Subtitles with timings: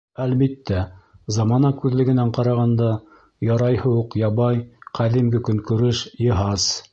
[0.23, 0.77] Әлбиттә,
[1.35, 2.87] замана күҙлегенән ҡарағанда,
[3.49, 4.59] ярайһы уҡ ябай,
[5.01, 6.67] ҡәҙимге көнкүреш, йыһаз.